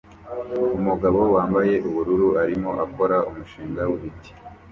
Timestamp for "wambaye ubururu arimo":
1.35-2.71